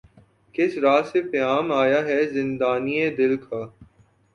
کس 0.55 0.71
رہ 0.77 1.01
سے 1.11 1.21
پیام 1.31 1.71
آیا 1.73 1.99
ہے 2.05 2.19
زندانئ 2.27 3.09
دل 3.17 3.33
کا 3.39 3.61